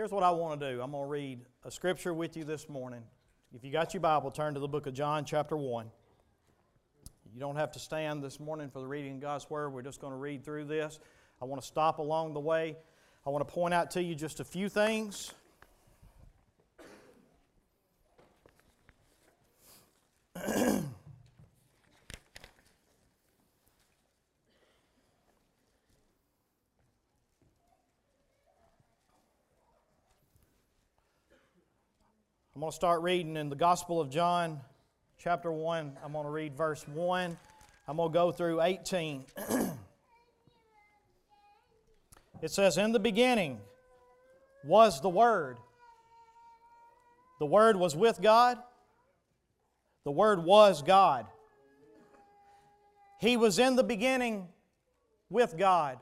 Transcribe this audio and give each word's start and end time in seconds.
Here's 0.00 0.12
what 0.12 0.22
I 0.22 0.30
want 0.30 0.58
to 0.58 0.72
do 0.72 0.80
I'm 0.80 0.92
going 0.92 1.04
to 1.04 1.10
read 1.10 1.40
a 1.62 1.70
scripture 1.70 2.14
with 2.14 2.34
you 2.34 2.42
this 2.42 2.70
morning. 2.70 3.02
If 3.54 3.62
you 3.64 3.70
got 3.70 3.92
your 3.92 4.00
Bible, 4.00 4.30
turn 4.30 4.54
to 4.54 4.60
the 4.60 4.66
book 4.66 4.86
of 4.86 4.94
John, 4.94 5.26
chapter 5.26 5.58
1. 5.58 5.90
You 7.34 7.38
don't 7.38 7.56
have 7.56 7.70
to 7.72 7.78
stand 7.78 8.24
this 8.24 8.40
morning 8.40 8.70
for 8.70 8.80
the 8.80 8.86
reading 8.86 9.16
of 9.16 9.20
God's 9.20 9.50
Word. 9.50 9.74
We're 9.74 9.82
just 9.82 10.00
going 10.00 10.14
to 10.14 10.16
read 10.16 10.42
through 10.42 10.64
this. 10.64 11.00
I 11.42 11.44
want 11.44 11.60
to 11.60 11.68
stop 11.68 11.98
along 11.98 12.32
the 12.32 12.40
way. 12.40 12.78
I 13.26 13.28
want 13.28 13.46
to 13.46 13.52
point 13.52 13.74
out 13.74 13.90
to 13.90 14.02
you 14.02 14.14
just 14.14 14.40
a 14.40 14.44
few 14.44 14.70
things. 14.70 15.34
I'm 32.52 32.60
going 32.62 32.72
to 32.72 32.76
start 32.76 33.02
reading 33.02 33.36
in 33.36 33.48
the 33.48 33.54
Gospel 33.54 34.00
of 34.00 34.10
John, 34.10 34.60
chapter 35.18 35.52
1. 35.52 35.96
I'm 36.04 36.12
going 36.12 36.24
to 36.24 36.32
read 36.32 36.56
verse 36.56 36.84
1. 36.88 37.38
I'm 37.86 37.96
going 37.96 38.10
to 38.10 38.12
go 38.12 38.32
through 38.32 38.60
18. 38.60 39.24
it 42.42 42.50
says, 42.50 42.76
In 42.76 42.90
the 42.90 42.98
beginning 42.98 43.60
was 44.64 45.00
the 45.00 45.08
Word. 45.08 45.58
The 47.38 47.46
Word 47.46 47.76
was 47.76 47.94
with 47.94 48.20
God. 48.20 48.58
The 50.04 50.10
Word 50.10 50.42
was 50.42 50.82
God. 50.82 51.26
He 53.20 53.36
was 53.36 53.60
in 53.60 53.76
the 53.76 53.84
beginning 53.84 54.48
with 55.28 55.56
God. 55.56 56.00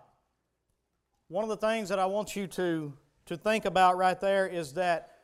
One 1.28 1.44
of 1.44 1.50
the 1.50 1.58
things 1.58 1.90
that 1.90 1.98
I 1.98 2.06
want 2.06 2.34
you 2.36 2.46
to, 2.46 2.94
to 3.26 3.36
think 3.36 3.66
about 3.66 3.98
right 3.98 4.18
there 4.18 4.46
is 4.46 4.72
that 4.72 5.17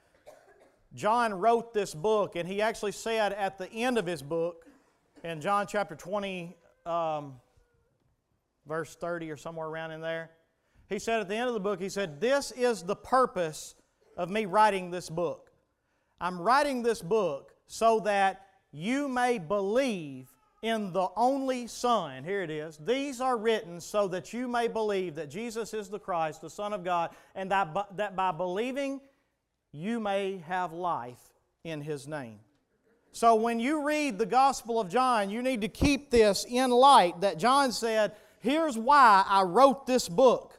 John 0.95 1.35
wrote 1.35 1.75
this 1.75 1.95
book, 1.95 2.37
and 2.37 2.49
he 2.49 2.63
actually 2.63 2.93
said 2.93 3.33
at 3.33 3.59
the 3.59 3.69
end 3.71 3.99
of 3.99 4.07
his 4.07 4.23
book, 4.23 4.65
in 5.25 5.41
John 5.41 5.67
chapter 5.67 5.97
20, 5.97 6.57
um, 6.87 7.35
verse 8.67 8.95
30 8.95 9.31
or 9.31 9.37
somewhere 9.37 9.67
around 9.67 9.91
in 9.91 10.01
there, 10.01 10.31
he 10.89 10.99
said 10.99 11.21
at 11.21 11.29
the 11.29 11.35
end 11.35 11.49
of 11.49 11.55
the 11.55 11.61
book, 11.61 11.81
he 11.81 11.89
said, 11.89 12.21
This 12.21 12.53
is 12.53 12.83
the 12.83 12.95
purpose 12.95 13.75
of 14.17 14.31
me 14.31 14.47
writing 14.47 14.91
this 14.91 15.11
book. 15.11 15.51
I'm 16.21 16.41
writing 16.41 16.83
this 16.83 17.03
book 17.03 17.53
so 17.67 18.01
that 18.01 18.47
you 18.71 19.09
may 19.09 19.39
believe 19.39 20.31
in 20.63 20.93
the 20.93 21.09
only 21.17 21.67
Son. 21.67 22.25
Here 22.25 22.43
it 22.43 22.51
is. 22.51 22.79
These 22.79 23.21
are 23.21 23.37
written 23.37 23.81
so 23.81 24.09
that 24.09 24.33
you 24.33 24.47
may 24.47 24.69
believe 24.69 25.15
that 25.17 25.29
Jesus 25.29 25.75
is 25.75 25.89
the 25.89 25.99
Christ, 25.99 26.41
the 26.41 26.51
Son 26.51 26.73
of 26.73 26.85
God, 26.85 27.11
and 27.35 27.51
that 27.51 27.75
by, 27.75 27.85
that 27.97 28.15
by 28.15 28.31
believing 28.31 29.01
you 29.75 29.99
may 29.99 30.39
have 30.47 30.73
life 30.73 31.19
in 31.65 31.81
His 31.81 32.07
name. 32.07 32.39
So 33.13 33.35
when 33.35 33.61
you 33.61 33.85
read 33.85 34.19
the 34.19 34.27
Gospel 34.27 34.81
of 34.81 34.89
John, 34.89 35.31
you 35.31 35.43
need 35.43 35.61
to 35.61 35.69
keep 35.69 36.11
this 36.11 36.47
in 36.49 36.71
light 36.71 37.21
that 37.21 37.39
John 37.39 37.73
said, 37.73 38.13
Here's 38.41 38.77
why 38.77 39.25
I 39.27 39.43
wrote 39.43 39.87
this 39.87 40.09
book. 40.09 40.59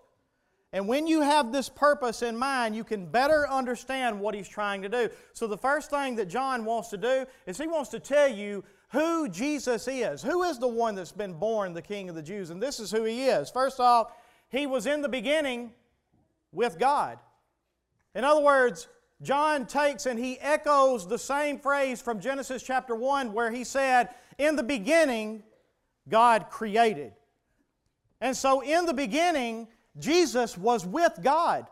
And 0.73 0.87
when 0.87 1.07
you 1.07 1.21
have 1.21 1.51
this 1.51 1.69
purpose 1.69 2.21
in 2.21 2.35
mind, 2.35 2.75
you 2.75 2.83
can 2.83 3.05
better 3.05 3.47
understand 3.49 4.19
what 4.19 4.35
he's 4.35 4.49
trying 4.49 4.81
to 4.81 4.89
do. 4.89 5.09
So, 5.33 5.47
the 5.47 5.57
first 5.57 5.89
thing 5.89 6.15
that 6.15 6.25
John 6.25 6.65
wants 6.65 6.89
to 6.89 6.97
do 6.97 7.25
is 7.45 7.57
he 7.57 7.67
wants 7.67 7.89
to 7.91 7.99
tell 7.99 8.27
you 8.27 8.63
who 8.89 9.29
Jesus 9.29 9.87
is. 9.87 10.21
Who 10.21 10.43
is 10.43 10.59
the 10.59 10.67
one 10.67 10.95
that's 10.95 11.11
been 11.11 11.33
born 11.33 11.73
the 11.73 11.81
King 11.81 12.09
of 12.09 12.15
the 12.15 12.23
Jews? 12.23 12.49
And 12.49 12.61
this 12.61 12.79
is 12.79 12.91
who 12.91 13.03
he 13.03 13.25
is. 13.27 13.49
First 13.49 13.79
off, 13.79 14.11
he 14.49 14.65
was 14.67 14.85
in 14.85 15.01
the 15.01 15.09
beginning 15.09 15.71
with 16.51 16.77
God. 16.79 17.19
In 18.13 18.23
other 18.23 18.41
words, 18.41 18.87
John 19.21 19.65
takes 19.65 20.05
and 20.05 20.19
he 20.19 20.39
echoes 20.39 21.07
the 21.07 21.17
same 21.17 21.57
phrase 21.57 22.01
from 22.01 22.19
Genesis 22.19 22.61
chapter 22.61 22.95
1 22.95 23.33
where 23.33 23.51
he 23.51 23.63
said, 23.63 24.09
In 24.37 24.55
the 24.55 24.63
beginning, 24.63 25.43
God 26.09 26.49
created. 26.49 27.13
And 28.21 28.35
so, 28.35 28.61
in 28.61 28.85
the 28.85 28.93
beginning, 28.93 29.67
Jesus 29.97 30.57
was 30.57 30.85
with 30.85 31.19
God. 31.21 31.67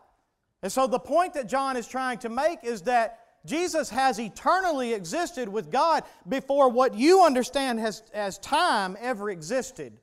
And 0.62 0.72
so, 0.72 0.86
the 0.86 0.98
point 0.98 1.34
that 1.34 1.48
John 1.48 1.76
is 1.76 1.86
trying 1.86 2.18
to 2.18 2.28
make 2.28 2.60
is 2.62 2.82
that 2.82 3.20
Jesus 3.44 3.90
has 3.90 4.18
eternally 4.18 4.94
existed 4.94 5.48
with 5.48 5.70
God 5.70 6.04
before 6.26 6.70
what 6.70 6.94
you 6.94 7.22
understand 7.22 7.78
as, 7.78 8.02
as 8.14 8.38
time 8.38 8.96
ever 9.00 9.28
existed. 9.28 10.00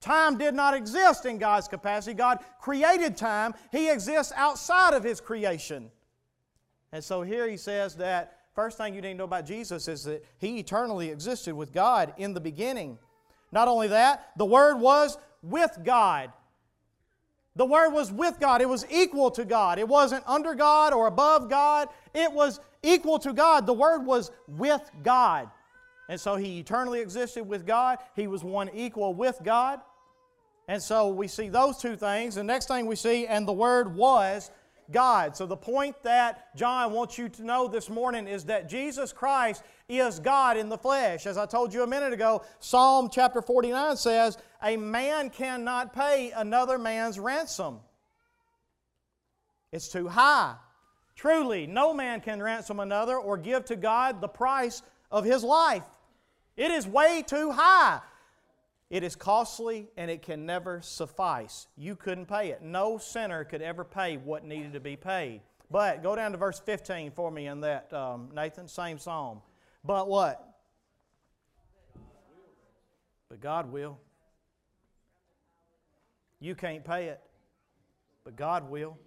Time 0.00 0.36
did 0.36 0.54
not 0.54 0.74
exist 0.74 1.24
in 1.24 1.38
God's 1.38 1.68
capacity. 1.68 2.14
God 2.14 2.40
created 2.60 3.16
time, 3.16 3.54
He 3.70 3.90
exists 3.90 4.32
outside 4.36 4.92
of 4.92 5.04
His 5.04 5.20
creation. 5.20 5.90
And 6.92 7.02
so 7.02 7.22
here 7.22 7.48
he 7.48 7.56
says 7.56 7.96
that 7.96 8.38
first 8.54 8.76
thing 8.76 8.94
you 8.94 9.00
need 9.00 9.12
to 9.12 9.14
know 9.14 9.24
about 9.24 9.46
Jesus 9.46 9.88
is 9.88 10.04
that 10.04 10.24
he 10.38 10.58
eternally 10.58 11.10
existed 11.10 11.54
with 11.54 11.72
God 11.72 12.12
in 12.18 12.34
the 12.34 12.40
beginning. 12.40 12.98
Not 13.50 13.68
only 13.68 13.88
that, 13.88 14.30
the 14.36 14.46
Word 14.46 14.76
was 14.76 15.18
with 15.42 15.78
God. 15.84 16.32
The 17.56 17.66
Word 17.66 17.90
was 17.90 18.10
with 18.10 18.40
God. 18.40 18.62
It 18.62 18.68
was 18.68 18.86
equal 18.90 19.30
to 19.32 19.44
God. 19.44 19.78
It 19.78 19.86
wasn't 19.86 20.24
under 20.26 20.54
God 20.54 20.92
or 20.92 21.06
above 21.06 21.50
God. 21.50 21.88
It 22.14 22.32
was 22.32 22.60
equal 22.82 23.18
to 23.20 23.32
God. 23.32 23.66
The 23.66 23.74
Word 23.74 24.06
was 24.06 24.30
with 24.48 24.90
God. 25.02 25.50
And 26.08 26.20
so 26.20 26.36
He 26.36 26.58
eternally 26.58 27.00
existed 27.00 27.44
with 27.44 27.66
God. 27.66 27.98
He 28.16 28.26
was 28.26 28.42
one 28.42 28.70
equal 28.72 29.14
with 29.14 29.38
God. 29.42 29.80
And 30.68 30.82
so 30.82 31.08
we 31.08 31.28
see 31.28 31.48
those 31.48 31.76
two 31.76 31.96
things. 31.96 32.36
The 32.36 32.44
next 32.44 32.68
thing 32.68 32.86
we 32.86 32.96
see, 32.96 33.26
and 33.26 33.46
the 33.46 33.52
Word 33.52 33.94
was 33.94 34.50
God. 34.92 35.36
So, 35.36 35.46
the 35.46 35.56
point 35.56 36.00
that 36.02 36.54
John 36.56 36.92
wants 36.92 37.18
you 37.18 37.28
to 37.30 37.44
know 37.44 37.68
this 37.68 37.88
morning 37.88 38.28
is 38.28 38.44
that 38.44 38.68
Jesus 38.68 39.12
Christ 39.12 39.62
is 39.88 40.20
God 40.20 40.56
in 40.56 40.68
the 40.68 40.78
flesh. 40.78 41.26
As 41.26 41.36
I 41.36 41.46
told 41.46 41.74
you 41.74 41.82
a 41.82 41.86
minute 41.86 42.12
ago, 42.12 42.44
Psalm 42.60 43.08
chapter 43.10 43.42
49 43.42 43.96
says, 43.96 44.38
A 44.62 44.76
man 44.76 45.30
cannot 45.30 45.94
pay 45.94 46.32
another 46.34 46.78
man's 46.78 47.18
ransom. 47.18 47.80
It's 49.72 49.88
too 49.88 50.08
high. 50.08 50.54
Truly, 51.16 51.66
no 51.66 51.94
man 51.94 52.20
can 52.20 52.42
ransom 52.42 52.80
another 52.80 53.16
or 53.16 53.36
give 53.36 53.64
to 53.66 53.76
God 53.76 54.20
the 54.20 54.28
price 54.28 54.82
of 55.10 55.24
his 55.24 55.42
life. 55.42 55.84
It 56.56 56.70
is 56.70 56.86
way 56.86 57.22
too 57.26 57.52
high. 57.52 58.00
It 58.92 59.02
is 59.02 59.16
costly 59.16 59.88
and 59.96 60.10
it 60.10 60.20
can 60.20 60.44
never 60.44 60.82
suffice. 60.82 61.66
You 61.78 61.96
couldn't 61.96 62.26
pay 62.26 62.50
it. 62.50 62.60
No 62.60 62.98
sinner 62.98 63.42
could 63.42 63.62
ever 63.62 63.84
pay 63.84 64.18
what 64.18 64.44
needed 64.44 64.74
to 64.74 64.80
be 64.80 64.96
paid. 64.96 65.40
But 65.70 66.02
go 66.02 66.14
down 66.14 66.32
to 66.32 66.36
verse 66.36 66.60
15 66.60 67.10
for 67.12 67.30
me 67.30 67.46
in 67.46 67.62
that, 67.62 67.90
um, 67.94 68.28
Nathan, 68.34 68.68
same 68.68 68.98
psalm. 68.98 69.40
But 69.82 70.08
what? 70.08 70.46
But 73.30 73.40
God 73.40 73.72
will. 73.72 73.98
You 76.38 76.54
can't 76.54 76.84
pay 76.84 77.06
it, 77.06 77.22
but 78.24 78.36
God 78.36 78.68
will. 78.68 78.98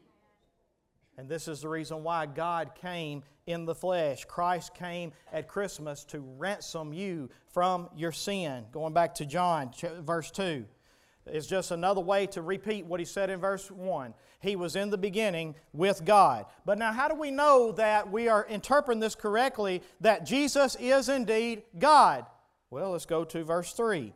And 1.18 1.30
this 1.30 1.48
is 1.48 1.62
the 1.62 1.70
reason 1.70 2.04
why 2.04 2.26
God 2.26 2.72
came 2.76 3.24
in 3.48 3.66
the 3.66 3.76
flesh. 3.76 4.26
Christ 4.26 4.74
came 4.74 5.14
at 5.32 5.48
Christmas 5.48 6.04
to 6.06 6.20
ransom 6.38 6.94
you 6.94 7.30
from 7.48 7.90
your 7.96 8.12
sin. 8.12 8.66
Going 8.72 8.94
back 8.94 9.16
to 9.16 9.26
John, 9.26 9.72
verse 10.02 10.32
2. 10.32 10.66
It's 11.28 11.48
just 11.48 11.72
another 11.72 12.02
way 12.02 12.28
to 12.28 12.42
repeat 12.42 12.86
what 12.86 13.00
he 13.00 13.06
said 13.06 13.30
in 13.30 13.40
verse 13.40 13.72
1. 13.72 14.14
He 14.42 14.56
was 14.56 14.76
in 14.76 14.92
the 14.92 14.98
beginning 14.98 15.56
with 15.74 16.06
God. 16.06 16.46
But 16.66 16.78
now, 16.78 16.92
how 16.92 17.08
do 17.08 17.16
we 17.16 17.32
know 17.32 17.72
that 17.72 18.12
we 18.12 18.28
are 18.28 18.46
interpreting 18.48 19.00
this 19.00 19.16
correctly, 19.16 19.82
that 20.02 20.26
Jesus 20.26 20.78
is 20.80 21.10
indeed 21.10 21.64
God? 21.80 22.26
Well, 22.70 22.92
let's 22.92 23.08
go 23.08 23.24
to 23.26 23.44
verse 23.44 23.74
3. 23.74 24.14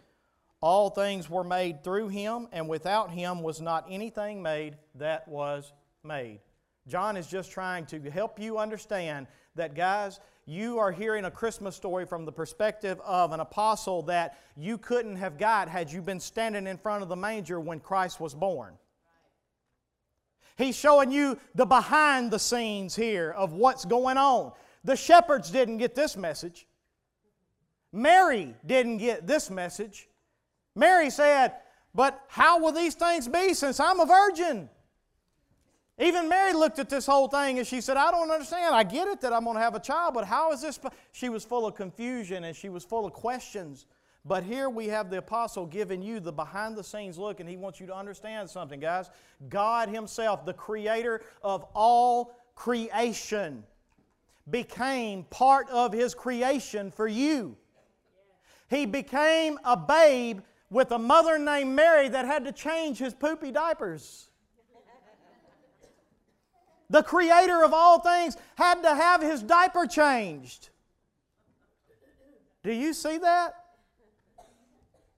All 0.62 0.90
things 0.90 1.30
were 1.30 1.44
made 1.44 1.84
through 1.84 2.10
him, 2.10 2.48
and 2.52 2.68
without 2.68 3.10
him 3.10 3.42
was 3.42 3.60
not 3.60 3.88
anything 3.90 4.44
made 4.44 4.76
that 4.96 5.28
was 5.28 5.72
made. 6.04 6.42
John 6.90 7.16
is 7.16 7.28
just 7.28 7.52
trying 7.52 7.86
to 7.88 8.02
help 8.10 8.40
you 8.40 8.58
understand 8.58 9.28
that, 9.56 9.76
guys, 9.76 10.20
you 10.48 10.80
are 10.80 10.92
hearing 10.92 11.26
a 11.26 11.32
Christmas 11.32 11.76
story 11.76 12.08
from 12.08 12.26
the 12.26 12.32
perspective 12.32 13.00
of 13.06 13.32
an 13.32 13.40
apostle 13.40 14.02
that 14.04 14.40
you 14.58 14.80
couldn't 14.80 15.18
have 15.18 15.38
got 15.38 15.70
had 15.70 15.92
you 15.92 16.02
been 16.02 16.20
standing 16.20 16.66
in 16.66 16.78
front 16.78 17.04
of 17.04 17.10
the 17.10 17.16
manger 17.16 17.60
when 17.60 17.80
Christ 17.80 18.20
was 18.20 18.34
born. 18.34 18.74
He's 20.58 20.76
showing 20.76 21.12
you 21.12 21.40
the 21.54 21.66
behind 21.66 22.32
the 22.32 22.40
scenes 22.40 22.96
here 22.96 23.30
of 23.32 23.54
what's 23.54 23.86
going 23.86 24.18
on. 24.18 24.52
The 24.84 24.96
shepherds 24.96 25.52
didn't 25.52 25.78
get 25.78 25.94
this 25.94 26.18
message. 26.18 26.66
Mary 27.94 28.56
didn't 28.66 28.98
get 28.98 29.28
this 29.28 29.52
message. 29.52 30.10
Mary 30.76 31.12
said, 31.12 31.54
But 31.94 32.20
how 32.28 32.60
will 32.60 32.72
these 32.72 32.96
things 32.96 33.28
be 33.28 33.54
since 33.54 33.80
I'm 33.80 34.00
a 34.00 34.06
virgin? 34.06 34.70
Even 36.00 36.30
Mary 36.30 36.54
looked 36.54 36.80
at 36.80 36.90
this 36.90 37.06
whole 37.06 37.28
thing 37.28 37.60
and 37.60 37.68
she 37.68 37.82
said, 37.82 37.98
I 37.98 38.10
don't 38.10 38.32
understand. 38.32 38.74
I 38.74 38.84
get 38.84 39.08
it 39.10 39.20
that 39.22 39.34
I'm 39.34 39.44
going 39.44 39.58
to 39.58 39.62
have 39.62 39.76
a 39.76 39.80
child, 39.80 40.14
but 40.14 40.26
how 40.26 40.54
is 40.54 40.62
this? 40.62 40.80
She 41.12 41.28
was 41.28 41.44
full 41.44 41.66
of 41.66 41.76
confusion 41.76 42.46
and 42.46 42.56
she 42.56 42.70
was 42.70 42.86
full 42.86 43.06
of 43.06 43.12
questions. 43.12 43.86
But 44.26 44.44
here 44.44 44.70
we 44.70 44.88
have 44.88 45.10
the 45.10 45.18
apostle 45.18 45.66
giving 45.66 46.02
you 46.02 46.20
the 46.20 46.32
behind 46.32 46.76
the 46.78 46.84
scenes 46.84 47.18
look, 47.18 47.40
and 47.40 47.50
he 47.50 47.58
wants 47.58 47.80
you 47.80 47.88
to 47.88 47.96
understand 47.96 48.50
something, 48.50 48.80
guys. 48.80 49.10
God 49.48 49.90
Himself, 49.90 50.46
the 50.46 50.54
creator 50.54 51.22
of 51.42 51.66
all 51.74 52.36
creation, 52.54 53.64
became 54.50 55.24
part 55.26 55.70
of 55.70 55.94
His 55.94 56.14
creation 56.14 56.92
for 56.92 57.08
you. 57.08 57.56
He 58.70 58.86
became 58.86 59.58
a 59.64 59.76
babe 59.76 60.42
with 60.70 60.92
a 60.92 61.00
mother 61.00 61.40
named 61.40 61.76
Mary 61.76 62.08
that 62.10 62.26
had 62.26 62.46
to 62.46 62.52
change 62.52 63.00
his 63.00 63.14
poopy 63.14 63.52
diapers. 63.52 64.29
The 66.90 67.04
creator 67.04 67.64
of 67.64 67.74
all 67.74 68.00
things 68.00 68.36
had 68.56 68.82
to 68.84 68.96
have 68.96 69.22
his 69.22 69.44
diaper 69.44 69.86
changed. 69.86 70.70
Do 72.64 72.74
you 72.74 72.94
see 72.94 73.18
that? 73.20 73.54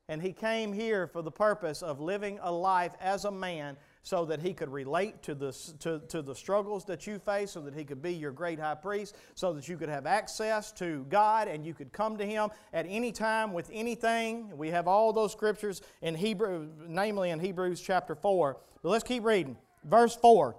And 0.07 0.21
he 0.21 0.33
came 0.33 0.73
here 0.73 1.07
for 1.07 1.21
the 1.21 1.31
purpose 1.31 1.81
of 1.81 2.01
living 2.01 2.37
a 2.41 2.51
life 2.51 2.91
as 2.99 3.23
a 3.23 3.31
man 3.31 3.77
so 4.03 4.25
that 4.25 4.41
he 4.41 4.53
could 4.53 4.69
relate 4.69 5.21
to 5.23 5.33
the, 5.33 5.51
to, 5.79 5.99
to 6.09 6.21
the 6.21 6.35
struggles 6.35 6.83
that 6.85 7.07
you 7.07 7.19
face, 7.19 7.51
so 7.51 7.61
that 7.61 7.73
he 7.73 7.85
could 7.85 8.01
be 8.01 8.13
your 8.13 8.31
great 8.31 8.59
high 8.59 8.75
priest, 8.75 9.15
so 9.35 9.53
that 9.53 9.69
you 9.69 9.77
could 9.77 9.89
have 9.89 10.05
access 10.05 10.71
to 10.73 11.05
God 11.07 11.47
and 11.47 11.65
you 11.65 11.73
could 11.73 11.93
come 11.93 12.17
to 12.17 12.25
him 12.25 12.49
at 12.73 12.85
any 12.89 13.11
time 13.11 13.53
with 13.53 13.69
anything. 13.71 14.57
We 14.57 14.69
have 14.69 14.87
all 14.87 15.13
those 15.13 15.31
scriptures 15.31 15.81
in 16.01 16.15
Hebrew, 16.15 16.67
namely 16.87 17.29
in 17.29 17.39
Hebrews 17.39 17.79
chapter 17.79 18.15
4. 18.15 18.57
But 18.81 18.89
let's 18.89 19.03
keep 19.03 19.23
reading. 19.23 19.55
Verse 19.85 20.15
4. 20.15 20.55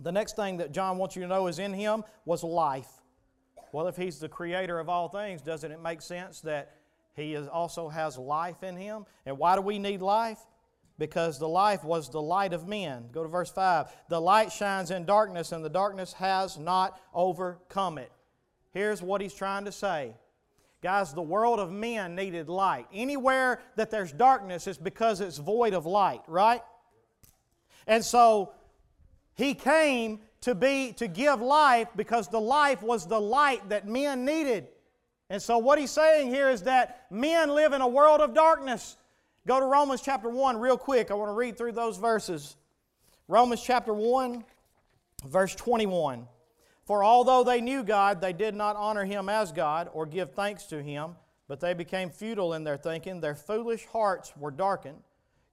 The 0.00 0.12
next 0.12 0.34
thing 0.34 0.56
that 0.58 0.72
John 0.72 0.96
wants 0.98 1.14
you 1.14 1.22
to 1.22 1.28
know 1.28 1.46
is 1.46 1.58
in 1.58 1.72
him 1.72 2.04
was 2.24 2.42
life. 2.42 2.88
Well, 3.72 3.86
if 3.86 3.96
he's 3.96 4.18
the 4.18 4.28
creator 4.28 4.78
of 4.78 4.88
all 4.88 5.08
things, 5.08 5.42
doesn't 5.42 5.70
it 5.70 5.80
make 5.80 6.02
sense 6.02 6.40
that 6.40 6.74
he 7.14 7.34
is, 7.34 7.46
also 7.46 7.88
has 7.88 8.18
life 8.18 8.62
in 8.62 8.76
him? 8.76 9.04
And 9.26 9.38
why 9.38 9.54
do 9.54 9.60
we 9.60 9.78
need 9.78 10.00
life? 10.00 10.40
Because 10.98 11.38
the 11.38 11.48
life 11.48 11.84
was 11.84 12.10
the 12.10 12.20
light 12.20 12.52
of 12.52 12.66
men. 12.66 13.08
Go 13.12 13.22
to 13.22 13.28
verse 13.28 13.50
5. 13.50 13.86
The 14.08 14.20
light 14.20 14.52
shines 14.52 14.90
in 14.90 15.04
darkness, 15.04 15.52
and 15.52 15.64
the 15.64 15.70
darkness 15.70 16.12
has 16.14 16.58
not 16.58 17.00
overcome 17.14 17.98
it. 17.98 18.10
Here's 18.72 19.02
what 19.02 19.20
he's 19.20 19.34
trying 19.34 19.64
to 19.66 19.72
say. 19.72 20.14
Guys, 20.82 21.12
the 21.12 21.22
world 21.22 21.60
of 21.60 21.70
men 21.70 22.14
needed 22.14 22.48
light. 22.48 22.86
Anywhere 22.92 23.60
that 23.76 23.90
there's 23.90 24.12
darkness, 24.12 24.66
it's 24.66 24.78
because 24.78 25.20
it's 25.20 25.36
void 25.36 25.74
of 25.74 25.84
light, 25.84 26.22
right? 26.26 26.62
And 27.86 28.04
so 28.04 28.52
he 29.34 29.54
came 29.54 30.20
to 30.42 30.54
be 30.54 30.92
to 30.94 31.06
give 31.06 31.40
life 31.40 31.88
because 31.96 32.28
the 32.28 32.40
life 32.40 32.82
was 32.82 33.06
the 33.06 33.20
light 33.20 33.68
that 33.68 33.86
men 33.86 34.24
needed. 34.24 34.68
And 35.28 35.40
so 35.40 35.58
what 35.58 35.78
he's 35.78 35.90
saying 35.90 36.28
here 36.28 36.50
is 36.50 36.62
that 36.62 37.06
men 37.10 37.54
live 37.54 37.72
in 37.72 37.80
a 37.80 37.88
world 37.88 38.20
of 38.20 38.34
darkness. 38.34 38.96
Go 39.46 39.60
to 39.60 39.66
Romans 39.66 40.02
chapter 40.02 40.28
1 40.28 40.58
real 40.58 40.76
quick. 40.76 41.10
I 41.10 41.14
want 41.14 41.30
to 41.30 41.34
read 41.34 41.56
through 41.56 41.72
those 41.72 41.96
verses. 41.96 42.56
Romans 43.28 43.62
chapter 43.62 43.94
1 43.94 44.44
verse 45.26 45.54
21. 45.54 46.26
For 46.84 47.04
although 47.04 47.44
they 47.44 47.60
knew 47.60 47.84
God, 47.84 48.20
they 48.20 48.32
did 48.32 48.54
not 48.54 48.76
honor 48.76 49.04
him 49.04 49.28
as 49.28 49.52
God 49.52 49.88
or 49.92 50.06
give 50.06 50.32
thanks 50.32 50.64
to 50.64 50.82
him, 50.82 51.14
but 51.46 51.60
they 51.60 51.74
became 51.74 52.10
futile 52.10 52.54
in 52.54 52.64
their 52.64 52.76
thinking. 52.76 53.20
Their 53.20 53.34
foolish 53.34 53.86
hearts 53.86 54.32
were 54.36 54.50
darkened. 54.50 55.02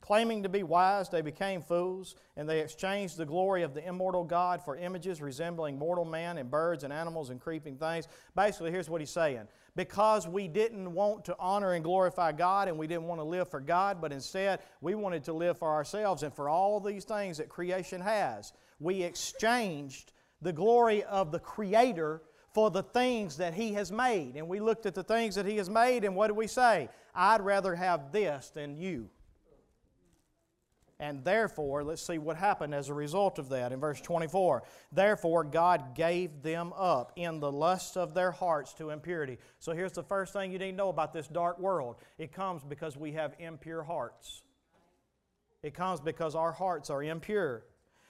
Claiming 0.02 0.44
to 0.44 0.50
be 0.50 0.64
wise, 0.64 1.10
they 1.10 1.22
became 1.22 1.62
fools, 1.62 2.16
and 2.38 2.48
they 2.48 2.62
exchanged 2.62 3.18
the 3.18 3.26
glory 3.26 3.64
of 3.64 3.74
the 3.74 3.86
immortal 3.86 4.24
God 4.24 4.64
for 4.64 4.78
images 4.78 5.22
resembling 5.22 5.78
mortal 5.78 6.06
man 6.06 6.38
and 6.38 6.50
birds 6.50 6.84
and 6.84 6.94
animals 6.94 7.30
and 7.30 7.42
creeping 7.42 7.78
things. 7.78 8.08
Basically, 8.36 8.72
here's 8.72 8.90
what 8.90 9.02
he's 9.02 9.10
saying. 9.10 9.48
Because 9.76 10.28
we 10.28 10.48
didn't 10.48 10.94
want 10.94 11.26
to 11.26 11.36
honor 11.40 11.74
and 11.74 11.84
glorify 11.84 12.32
God 12.32 12.68
and 12.68 12.78
we 12.78 12.88
didn't 12.88 13.08
want 13.08 13.20
to 13.20 13.26
live 13.26 13.50
for 13.50 13.60
God, 13.60 14.00
but 14.00 14.12
instead 14.12 14.60
we 14.82 14.96
wanted 14.96 15.24
to 15.26 15.34
live 15.34 15.58
for 15.58 15.70
ourselves 15.70 16.24
and 16.24 16.34
for 16.34 16.48
all 16.48 16.80
these 16.80 17.04
things 17.04 17.38
that 17.38 17.50
creation 17.50 18.00
has, 18.00 18.54
we 18.80 19.04
exchanged 19.04 20.14
the 20.42 20.54
glory 20.54 21.04
of 21.04 21.32
the 21.32 21.40
Creator 21.40 22.22
for 22.54 22.72
the 22.72 22.84
things 22.84 23.38
that 23.38 23.54
He 23.54 23.74
has 23.74 23.92
made. 23.92 24.36
And 24.36 24.48
we 24.48 24.60
looked 24.60 24.86
at 24.86 24.96
the 24.96 25.04
things 25.04 25.36
that 25.36 25.46
He 25.46 25.58
has 25.58 25.70
made, 25.70 26.04
and 26.04 26.16
what 26.16 26.28
did 26.28 26.38
we 26.38 26.48
say? 26.48 26.90
I'd 27.14 27.42
rather 27.42 27.76
have 27.76 28.12
this 28.12 28.52
than 28.54 28.78
you. 28.78 29.10
And 31.00 31.24
therefore, 31.24 31.84
let's 31.84 32.02
see 32.02 32.18
what 32.18 32.38
happened 32.38 32.74
as 32.74 32.90
a 32.90 32.94
result 32.94 33.38
of 33.38 33.50
that 33.50 33.72
in 33.72 33.80
verse 33.80 34.02
24. 34.02 34.64
Therefore, 34.92 35.44
God 35.44 35.94
gave 35.94 36.42
them 36.42 36.74
up 36.76 37.12
in 37.16 37.40
the 37.40 37.52
lust 37.52 37.98
of 37.98 38.16
their 38.16 38.32
hearts 38.32 38.74
to 38.76 38.90
impurity. 38.90 39.38
So 39.60 39.74
here's 39.74 39.92
the 39.92 40.04
first 40.04 40.34
thing 40.34 40.52
you 40.52 40.58
need 40.58 40.72
to 40.72 40.78
know 40.78 40.90
about 40.90 41.14
this 41.14 41.28
dark 41.28 41.60
world 41.60 41.98
it 42.18 42.32
comes 42.32 42.64
because 42.64 42.98
we 42.98 43.12
have 43.12 43.36
impure 43.38 43.84
hearts. 43.84 44.42
It 45.62 45.76
comes 45.76 46.00
because 46.00 46.34
our 46.34 46.52
hearts 46.52 46.90
are 46.90 47.04
impure. 47.04 47.64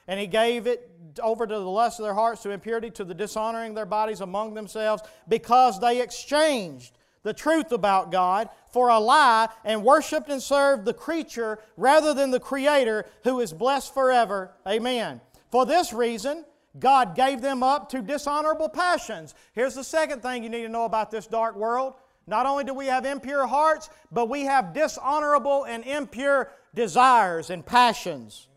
And 0.07 0.17
he 0.17 0.27
gave 0.27 0.67
it 0.67 0.89
over 1.21 1.45
to 1.45 1.53
the 1.53 1.59
lust 1.59 1.99
of 1.99 2.05
their 2.05 2.13
hearts 2.13 2.43
to 2.43 2.51
impurity, 2.51 2.89
to 2.91 3.03
the 3.03 3.13
dishonoring 3.13 3.73
their 3.73 3.85
bodies 3.85 4.21
among 4.21 4.53
themselves, 4.53 5.03
because 5.27 5.81
they 5.81 6.01
exchanged 6.01 6.97
the 7.23 7.33
truth 7.33 7.71
about 7.71 8.11
God 8.11 8.49
for 8.71 8.89
a 8.89 8.99
lie 8.99 9.49
and 9.63 9.83
worshiped 9.83 10.29
and 10.29 10.41
served 10.41 10.85
the 10.85 10.93
creature 10.93 11.59
rather 11.75 12.13
than 12.13 12.31
the 12.31 12.39
Creator 12.39 13.05
who 13.23 13.39
is 13.39 13.53
blessed 13.53 13.93
forever. 13.93 14.51
Amen. 14.67 15.21
For 15.51 15.65
this 15.65 15.93
reason, 15.93 16.45
God 16.79 17.15
gave 17.15 17.41
them 17.41 17.63
up 17.63 17.89
to 17.89 18.01
dishonorable 18.01 18.69
passions. 18.69 19.33
Here's 19.53 19.75
the 19.75 19.83
second 19.83 20.21
thing 20.21 20.43
you 20.43 20.49
need 20.49 20.63
to 20.63 20.69
know 20.69 20.85
about 20.85 21.11
this 21.11 21.27
dark 21.27 21.55
world. 21.55 21.95
Not 22.27 22.45
only 22.45 22.65
do 22.65 22.73
we 22.73 22.87
have 22.87 23.05
impure 23.05 23.47
hearts, 23.47 23.89
but 24.11 24.29
we 24.29 24.43
have 24.43 24.73
dishonorable 24.73 25.63
and 25.63 25.83
impure 25.85 26.51
desires 26.75 27.49
and 27.49 27.65
passions. 27.65 28.47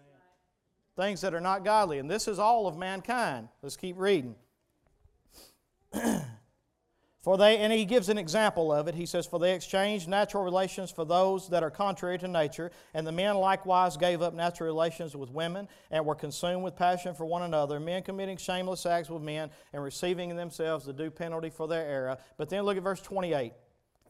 Things 0.97 1.21
that 1.23 1.35
are 1.35 1.41
not 1.41 1.65
godly. 1.65 1.99
And 1.99 2.11
this 2.11 2.29
is 2.29 2.39
all 2.39 2.67
of 2.67 2.77
mankind. 2.77 3.49
Let's 3.63 3.77
keep 3.77 3.97
reading. 3.99 4.35
For 7.23 7.37
they, 7.37 7.59
and 7.59 7.71
he 7.71 7.85
gives 7.85 8.09
an 8.09 8.17
example 8.17 8.73
of 8.73 8.89
it. 8.89 8.95
He 8.95 9.05
says, 9.05 9.27
For 9.27 9.39
they 9.39 9.55
exchanged 9.55 10.09
natural 10.09 10.43
relations 10.43 10.91
for 10.91 11.05
those 11.05 11.49
that 11.51 11.63
are 11.63 11.71
contrary 11.71 12.17
to 12.19 12.29
nature, 12.29 12.71
and 12.95 13.07
the 13.07 13.13
men 13.13 13.37
likewise 13.37 13.99
gave 13.99 14.23
up 14.23 14.33
natural 14.33 14.69
relations 14.69 15.15
with 15.15 15.31
women, 15.31 15.69
and 15.91 16.07
were 16.07 16.15
consumed 16.15 16.63
with 16.63 16.77
passion 16.77 17.15
for 17.15 17.27
one 17.27 17.43
another, 17.43 17.79
men 17.79 18.03
committing 18.03 18.39
shameless 18.39 18.87
acts 18.87 19.11
with 19.11 19.23
men, 19.23 19.51
and 19.75 19.83
receiving 19.83 20.31
in 20.31 20.37
themselves 20.37 20.87
the 20.87 20.95
due 20.95 21.11
penalty 21.11 21.51
for 21.51 21.69
their 21.69 21.87
error. 21.87 22.17
But 22.39 22.49
then 22.49 22.63
look 22.63 22.79
at 22.79 22.83
verse 22.83 23.03
28. 23.03 23.53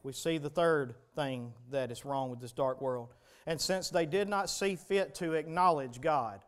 We 0.04 0.12
see 0.12 0.38
the 0.38 0.48
third 0.48 0.94
thing 1.16 1.52
that 1.72 1.90
is 1.90 2.04
wrong 2.04 2.30
with 2.30 2.40
this 2.40 2.52
dark 2.52 2.80
world. 2.80 3.12
And 3.44 3.60
since 3.60 3.90
they 3.90 4.06
did 4.06 4.28
not 4.28 4.48
see 4.48 4.76
fit 4.76 5.16
to 5.16 5.32
acknowledge 5.32 6.00
God, 6.00 6.40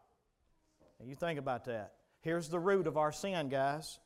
you 1.05 1.17
think 1.17 1.41
about 1.41 1.65
that. 1.65 1.95
Here's 2.21 2.49
the 2.49 2.61
root 2.61 2.87
of 2.87 2.97
our 2.97 3.11
sin, 3.11 3.49
guys. 3.49 3.99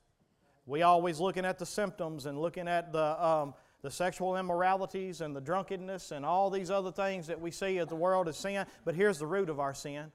We 0.66 0.82
always 0.82 1.20
looking 1.20 1.44
at 1.44 1.58
the 1.58 1.66
symptoms 1.66 2.26
and 2.26 2.40
looking 2.40 2.66
at 2.66 2.92
the, 2.92 3.24
um, 3.24 3.54
the 3.82 3.90
sexual 3.90 4.36
immoralities 4.36 5.20
and 5.20 5.34
the 5.34 5.40
drunkenness 5.40 6.10
and 6.10 6.26
all 6.26 6.50
these 6.50 6.70
other 6.70 6.90
things 6.90 7.28
that 7.28 7.40
we 7.40 7.52
see 7.52 7.78
as 7.78 7.86
the 7.86 7.96
world 7.96 8.28
is 8.28 8.36
sin. 8.36 8.66
But 8.84 8.96
here's 8.96 9.18
the 9.18 9.26
root 9.26 9.48
of 9.48 9.60
our 9.60 9.74
sin. 9.74 10.10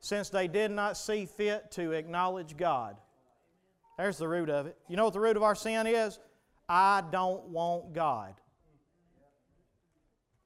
Since 0.00 0.28
they 0.28 0.46
did 0.46 0.70
not 0.70 0.98
see 0.98 1.24
fit 1.24 1.70
to 1.72 1.92
acknowledge 1.92 2.56
God. 2.58 2.96
There's 3.96 4.18
the 4.18 4.28
root 4.28 4.50
of 4.50 4.66
it. 4.66 4.76
You 4.88 4.96
know 4.96 5.04
what 5.04 5.14
the 5.14 5.20
root 5.20 5.38
of 5.38 5.42
our 5.42 5.54
sin 5.54 5.86
is? 5.86 6.18
I 6.68 7.02
don't 7.10 7.48
want 7.48 7.94
God. 7.94 8.34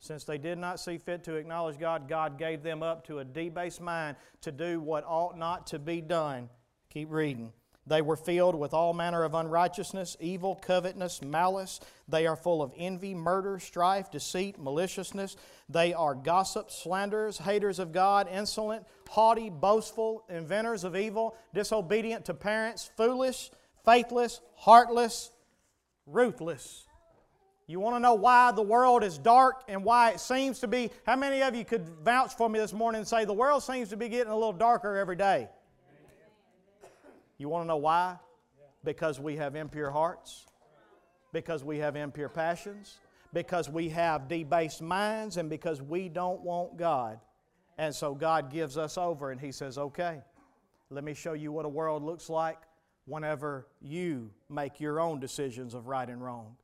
Since 0.00 0.22
they 0.22 0.38
did 0.38 0.58
not 0.58 0.78
see 0.78 0.98
fit 0.98 1.24
to 1.24 1.34
acknowledge 1.34 1.78
God, 1.78 2.08
God 2.08 2.38
gave 2.38 2.62
them 2.62 2.84
up 2.84 3.04
to 3.08 3.18
a 3.18 3.24
debased 3.24 3.80
mind 3.80 4.16
to 4.42 4.52
do 4.52 4.80
what 4.80 5.04
ought 5.04 5.36
not 5.36 5.66
to 5.68 5.80
be 5.80 6.00
done. 6.00 6.48
Keep 6.90 7.10
reading. 7.10 7.52
They 7.88 8.02
were 8.02 8.16
filled 8.16 8.54
with 8.54 8.74
all 8.74 8.92
manner 8.92 9.24
of 9.24 9.34
unrighteousness, 9.34 10.16
evil, 10.20 10.54
covetousness, 10.54 11.22
malice. 11.22 11.80
They 12.06 12.26
are 12.26 12.36
full 12.36 12.62
of 12.62 12.72
envy, 12.76 13.14
murder, 13.14 13.58
strife, 13.58 14.10
deceit, 14.10 14.58
maliciousness. 14.58 15.36
They 15.68 15.94
are 15.94 16.14
gossips, 16.14 16.82
slanderers, 16.82 17.38
haters 17.38 17.78
of 17.78 17.92
God, 17.92 18.28
insolent, 18.30 18.84
haughty, 19.08 19.48
boastful, 19.48 20.24
inventors 20.28 20.84
of 20.84 20.96
evil, 20.96 21.36
disobedient 21.54 22.26
to 22.26 22.34
parents, 22.34 22.90
foolish, 22.96 23.50
faithless, 23.84 24.40
heartless, 24.54 25.30
ruthless. 26.06 26.84
You 27.66 27.80
want 27.80 27.96
to 27.96 28.00
know 28.00 28.14
why 28.14 28.52
the 28.52 28.62
world 28.62 29.04
is 29.04 29.18
dark 29.18 29.64
and 29.68 29.84
why 29.84 30.10
it 30.10 30.20
seems 30.20 30.60
to 30.60 30.68
be? 30.68 30.90
How 31.04 31.16
many 31.16 31.42
of 31.42 31.54
you 31.54 31.64
could 31.64 31.86
vouch 32.02 32.34
for 32.34 32.48
me 32.48 32.58
this 32.58 32.72
morning 32.72 33.00
and 33.00 33.08
say 33.08 33.24
the 33.24 33.34
world 33.34 33.62
seems 33.62 33.90
to 33.90 33.96
be 33.96 34.08
getting 34.08 34.32
a 34.32 34.34
little 34.34 34.54
darker 34.54 34.96
every 34.96 35.16
day? 35.16 35.48
You 37.38 37.48
want 37.48 37.64
to 37.64 37.68
know 37.68 37.76
why? 37.76 38.16
Because 38.84 39.18
we 39.18 39.36
have 39.36 39.56
impure 39.56 39.90
hearts, 39.90 40.46
because 41.32 41.64
we 41.64 41.78
have 41.78 41.96
impure 41.96 42.28
passions, 42.28 42.98
because 43.32 43.68
we 43.68 43.88
have 43.90 44.28
debased 44.28 44.82
minds, 44.82 45.36
and 45.36 45.48
because 45.48 45.80
we 45.80 46.08
don't 46.08 46.42
want 46.42 46.76
God. 46.76 47.20
And 47.78 47.94
so 47.94 48.14
God 48.14 48.50
gives 48.50 48.76
us 48.76 48.98
over 48.98 49.30
and 49.30 49.40
He 49.40 49.52
says, 49.52 49.78
okay, 49.78 50.20
let 50.90 51.04
me 51.04 51.14
show 51.14 51.34
you 51.34 51.52
what 51.52 51.64
a 51.64 51.68
world 51.68 52.02
looks 52.02 52.28
like 52.28 52.58
whenever 53.06 53.66
you 53.80 54.30
make 54.50 54.80
your 54.80 55.00
own 55.00 55.20
decisions 55.20 55.74
of 55.74 55.86
right 55.86 56.08
and 56.08 56.22
wrong. 56.22 56.56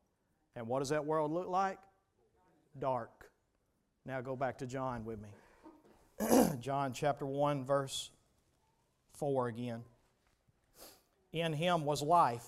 And 0.57 0.66
what 0.66 0.81
does 0.81 0.88
that 0.88 1.04
world 1.04 1.31
look 1.31 1.49
like? 1.49 1.78
dark. 2.78 3.31
Now 4.04 4.21
go 4.21 4.37
back 4.37 4.59
to 4.59 4.66
John 4.66 5.04
with 5.04 5.19
me. 5.21 5.28
John 6.61 6.93
chapter 6.93 7.26
1, 7.26 7.64
verse 7.64 8.11
4 9.14 9.49
again. 9.49 9.83
In 11.34 11.52
him 11.52 11.84
was 11.84 12.00
life, 12.00 12.46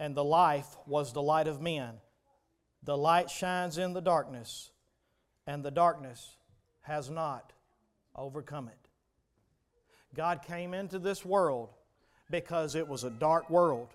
and 0.00 0.16
the 0.16 0.24
life 0.24 0.76
was 0.86 1.12
the 1.12 1.22
light 1.22 1.46
of 1.46 1.62
men. 1.62 1.94
The 2.82 2.96
light 2.96 3.30
shines 3.30 3.78
in 3.78 3.92
the 3.92 4.00
darkness, 4.00 4.72
and 5.46 5.64
the 5.64 5.70
darkness 5.70 6.36
has 6.80 7.08
not 7.08 7.52
overcome 8.16 8.66
it. 8.66 8.88
God 10.16 10.42
came 10.42 10.74
into 10.74 10.98
this 10.98 11.24
world 11.24 11.70
because 12.28 12.74
it 12.74 12.88
was 12.88 13.04
a 13.04 13.10
dark 13.10 13.48
world. 13.48 13.94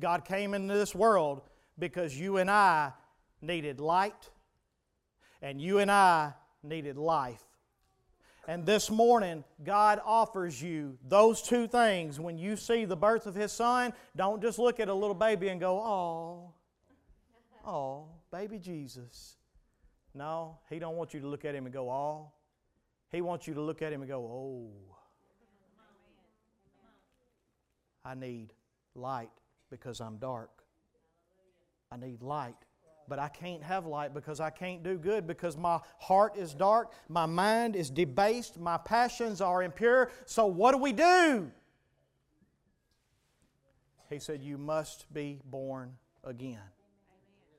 God 0.00 0.24
came 0.24 0.52
into 0.52 0.74
this 0.74 0.92
world 0.92 1.42
because 1.78 2.18
you 2.18 2.38
and 2.38 2.50
I 2.50 2.92
needed 3.40 3.78
light 3.78 4.28
and 5.40 5.60
you 5.60 5.78
and 5.78 5.90
I 5.90 6.32
needed 6.64 6.98
life. 6.98 7.44
And 8.48 8.64
this 8.64 8.90
morning, 8.90 9.42
God 9.64 10.00
offers 10.04 10.62
you 10.62 10.96
those 11.08 11.42
two 11.42 11.66
things. 11.66 12.20
When 12.20 12.38
you 12.38 12.56
see 12.56 12.84
the 12.84 12.96
birth 12.96 13.26
of 13.26 13.34
His 13.34 13.50
Son, 13.50 13.92
don't 14.14 14.40
just 14.40 14.60
look 14.60 14.78
at 14.78 14.88
a 14.88 14.94
little 14.94 15.14
baby 15.14 15.48
and 15.48 15.60
go, 15.60 15.80
oh, 15.80 16.52
oh, 17.66 18.04
baby 18.30 18.58
Jesus. 18.58 19.36
No, 20.14 20.58
He 20.70 20.78
don't 20.78 20.94
want 20.94 21.12
you 21.12 21.20
to 21.20 21.26
look 21.26 21.44
at 21.44 21.56
Him 21.56 21.66
and 21.66 21.72
go, 21.72 21.90
oh. 21.90 22.30
He 23.10 23.20
wants 23.20 23.48
you 23.48 23.54
to 23.54 23.60
look 23.60 23.82
at 23.82 23.92
Him 23.92 24.02
and 24.02 24.08
go, 24.08 24.20
oh. 24.20 24.70
I 28.04 28.14
need 28.14 28.52
light 28.94 29.30
because 29.70 30.00
I'm 30.00 30.18
dark. 30.18 30.50
I 31.90 31.96
need 31.96 32.22
light 32.22 32.65
but 33.08 33.18
I 33.18 33.28
can't 33.28 33.62
have 33.62 33.86
light 33.86 34.14
because 34.14 34.40
I 34.40 34.50
can't 34.50 34.82
do 34.82 34.96
good 34.98 35.26
because 35.26 35.56
my 35.56 35.80
heart 35.98 36.36
is 36.36 36.54
dark, 36.54 36.92
my 37.08 37.26
mind 37.26 37.76
is 37.76 37.90
debased, 37.90 38.58
my 38.58 38.76
passions 38.76 39.40
are 39.40 39.62
impure. 39.62 40.10
So, 40.24 40.46
what 40.46 40.72
do 40.72 40.78
we 40.78 40.92
do? 40.92 41.50
He 44.08 44.18
said, 44.18 44.42
You 44.42 44.58
must 44.58 45.12
be 45.12 45.40
born 45.44 45.92
again. 46.24 46.60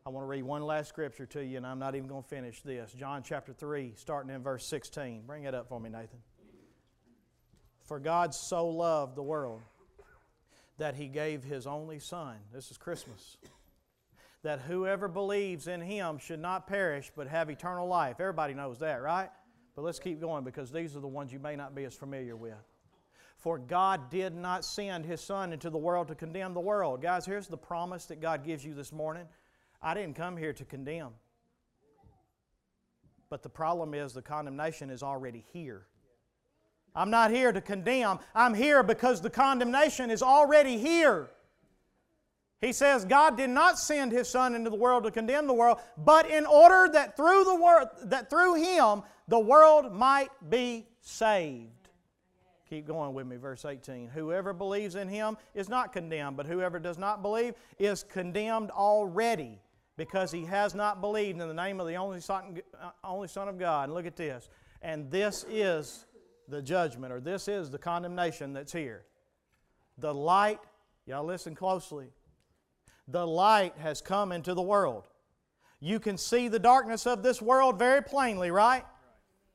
I 0.05 0.09
want 0.09 0.23
to 0.23 0.27
read 0.27 0.43
one 0.43 0.61
last 0.61 0.87
scripture 0.87 1.25
to 1.25 1.43
you, 1.43 1.57
and 1.57 1.67
I'm 1.67 1.79
not 1.79 1.95
even 1.95 2.07
going 2.07 2.23
to 2.23 2.29
finish 2.29 2.61
this. 2.61 2.93
John 2.93 3.23
chapter 3.23 3.51
3, 3.51 3.93
starting 3.97 4.33
in 4.33 4.41
verse 4.41 4.65
16. 4.65 5.23
Bring 5.27 5.43
it 5.43 5.53
up 5.53 5.67
for 5.67 5.81
me, 5.81 5.89
Nathan. 5.89 6.19
For 7.83 7.99
God 7.99 8.33
so 8.33 8.67
loved 8.67 9.17
the 9.17 9.23
world 9.23 9.61
that 10.77 10.95
he 10.95 11.07
gave 11.07 11.43
his 11.43 11.67
only 11.67 11.99
Son. 11.99 12.37
This 12.53 12.71
is 12.71 12.77
Christmas 12.77 13.37
that 14.47 14.61
whoever 14.61 15.09
believes 15.09 15.67
in 15.67 15.81
him 15.81 16.17
should 16.17 16.39
not 16.39 16.67
perish 16.67 17.11
but 17.13 17.27
have 17.27 17.49
eternal 17.49 17.85
life. 17.85 18.21
Everybody 18.21 18.53
knows 18.53 18.79
that, 18.79 19.01
right? 19.01 19.29
But 19.75 19.81
let's 19.81 19.99
keep 19.99 20.21
going 20.21 20.45
because 20.45 20.71
these 20.71 20.95
are 20.95 21.01
the 21.01 21.07
ones 21.07 21.33
you 21.33 21.39
may 21.39 21.57
not 21.57 21.75
be 21.75 21.83
as 21.83 21.95
familiar 21.95 22.37
with. 22.37 22.55
For 23.35 23.57
God 23.57 24.09
did 24.09 24.33
not 24.33 24.63
send 24.63 25.05
His 25.05 25.19
Son 25.19 25.51
into 25.51 25.69
the 25.69 25.77
world 25.77 26.07
to 26.07 26.15
condemn 26.15 26.53
the 26.53 26.61
world. 26.61 27.01
Guys, 27.01 27.25
here's 27.25 27.49
the 27.49 27.57
promise 27.57 28.05
that 28.05 28.21
God 28.21 28.45
gives 28.45 28.63
you 28.63 28.73
this 28.73 28.93
morning 28.93 29.25
I 29.81 29.93
didn't 29.93 30.15
come 30.15 30.37
here 30.37 30.53
to 30.53 30.63
condemn. 30.63 31.09
But 33.29 33.43
the 33.43 33.49
problem 33.49 33.93
is 33.93 34.13
the 34.13 34.21
condemnation 34.21 34.89
is 34.89 35.03
already 35.03 35.43
here. 35.51 35.87
I'm 36.95 37.09
not 37.09 37.31
here 37.31 37.51
to 37.51 37.59
condemn, 37.59 38.19
I'm 38.33 38.53
here 38.53 38.81
because 38.81 39.19
the 39.19 39.29
condemnation 39.29 40.09
is 40.09 40.23
already 40.23 40.77
here. 40.77 41.31
He 42.59 42.73
says 42.73 43.05
God 43.05 43.37
did 43.37 43.51
not 43.51 43.77
send 43.77 44.11
his 44.11 44.27
son 44.27 44.55
into 44.55 44.69
the 44.69 44.75
world 44.75 45.03
to 45.03 45.11
condemn 45.11 45.45
the 45.45 45.53
world, 45.53 45.77
but 45.97 46.29
in 46.29 46.45
order 46.45 46.91
that 46.91 47.15
through 47.15 47.43
the 47.43 47.55
world 47.55 47.89
that 48.03 48.29
through 48.29 48.55
him 48.55 49.03
the 49.27 49.39
world 49.39 49.93
might 49.93 50.29
be 50.49 50.87
saved. 51.01 51.69
Keep 52.67 52.87
going 52.87 53.13
with 53.13 53.27
me 53.27 53.37
verse 53.37 53.63
18. 53.63 54.09
Whoever 54.09 54.53
believes 54.53 54.95
in 54.95 55.07
him 55.07 55.37
is 55.53 55.69
not 55.69 55.93
condemned, 55.93 56.35
but 56.35 56.47
whoever 56.47 56.79
does 56.79 56.97
not 56.97 57.21
believe 57.21 57.53
is 57.77 58.03
condemned 58.03 58.71
already 58.71 59.61
because 59.95 60.31
he 60.31 60.43
has 60.45 60.73
not 60.73 60.99
believed 60.99 61.39
in 61.39 61.47
the 61.47 61.53
name 61.53 61.79
of 61.79 61.87
the 61.87 61.95
only 61.95 62.19
son, 62.19 62.59
uh, 62.81 62.89
only 63.03 63.27
son 63.27 63.47
of 63.47 63.57
God. 63.57 63.85
And 63.85 63.93
look 63.93 64.05
at 64.05 64.15
this. 64.15 64.49
And 64.81 65.09
this 65.09 65.45
is 65.49 66.05
the 66.47 66.61
judgment 66.61 67.13
or 67.13 67.19
this 67.19 67.47
is 67.47 67.69
the 67.69 67.77
condemnation 67.77 68.53
that's 68.53 68.73
here. 68.73 69.05
The 69.97 70.13
light, 70.13 70.59
y'all 71.05 71.23
listen 71.23 71.55
closely 71.55 72.09
the 73.07 73.25
light 73.25 73.73
has 73.77 74.01
come 74.01 74.31
into 74.31 74.53
the 74.53 74.61
world. 74.61 75.07
You 75.79 75.99
can 75.99 76.17
see 76.17 76.47
the 76.47 76.59
darkness 76.59 77.05
of 77.05 77.23
this 77.23 77.41
world 77.41 77.77
very 77.77 78.01
plainly, 78.01 78.51
right? 78.51 78.83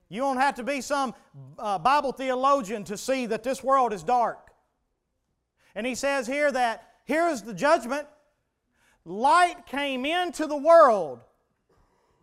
You 0.09 0.21
don't 0.21 0.37
have 0.37 0.55
to 0.57 0.63
be 0.63 0.81
some 0.81 1.15
uh, 1.59 1.79
Bible 1.79 2.13
theologian 2.13 2.85
to 2.85 2.97
see 2.97 3.27
that 3.27 3.43
this 3.43 3.63
world 3.63 3.93
is 3.93 4.03
dark. 4.03 4.51
And 5.75 5.87
he 5.87 5.95
says 5.95 6.27
here 6.27 6.53
that 6.53 6.87
here's 7.05 7.43
the 7.43 7.55
judgment 7.55 8.07
light 9.05 9.67
came 9.67 10.05
into 10.05 10.47
the 10.47 10.57
world 10.57 11.21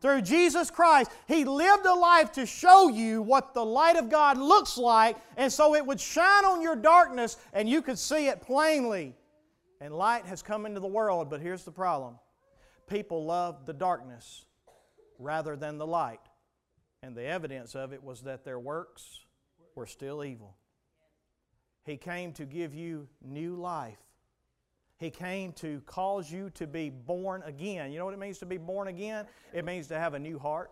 through 0.01 0.21
Jesus 0.21 0.71
Christ. 0.71 1.11
He 1.27 1.43
lived 1.43 1.85
a 1.85 1.93
life 1.93 2.31
to 2.33 2.45
show 2.45 2.87
you 2.87 3.21
what 3.21 3.53
the 3.53 3.65
light 3.65 3.97
of 3.97 4.09
God 4.09 4.37
looks 4.37 4.77
like, 4.77 5.17
and 5.35 5.51
so 5.51 5.75
it 5.75 5.85
would 5.85 5.99
shine 5.99 6.45
on 6.45 6.61
your 6.61 6.75
darkness 6.75 7.37
and 7.53 7.67
you 7.67 7.81
could 7.81 7.99
see 7.99 8.27
it 8.27 8.41
plainly. 8.41 9.15
And 9.81 9.93
light 9.93 10.25
has 10.25 10.41
come 10.41 10.65
into 10.65 10.79
the 10.79 10.87
world, 10.87 11.29
but 11.29 11.41
here's 11.41 11.63
the 11.63 11.71
problem 11.71 12.19
people 12.87 13.25
loved 13.25 13.65
the 13.65 13.73
darkness 13.73 14.45
rather 15.19 15.55
than 15.55 15.77
the 15.77 15.87
light. 15.87 16.21
And 17.01 17.15
the 17.15 17.23
evidence 17.23 17.75
of 17.75 17.93
it 17.93 18.03
was 18.03 18.21
that 18.21 18.43
their 18.43 18.59
works 18.59 19.21
were 19.75 19.85
still 19.85 20.23
evil. 20.23 20.55
He 21.85 21.95
came 21.97 22.33
to 22.33 22.45
give 22.45 22.73
you 22.73 23.07
new 23.23 23.55
life. 23.55 23.99
He 24.97 25.09
came 25.09 25.53
to 25.53 25.81
cause 25.85 26.29
you 26.29 26.49
to 26.55 26.67
be 26.67 26.89
born 26.89 27.41
again. 27.45 27.91
You 27.91 27.99
know 27.99 28.05
what 28.05 28.13
it 28.13 28.19
means 28.19 28.39
to 28.39 28.45
be 28.45 28.57
born 28.57 28.89
again? 28.89 29.25
It 29.53 29.63
means 29.63 29.87
to 29.87 29.97
have 29.97 30.13
a 30.13 30.19
new 30.19 30.37
heart. 30.37 30.71